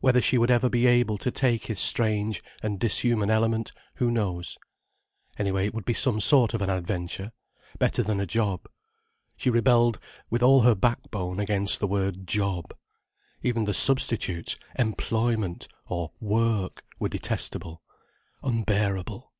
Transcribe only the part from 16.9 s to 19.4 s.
were detestable, unbearable.